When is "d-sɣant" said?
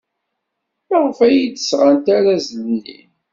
1.45-2.07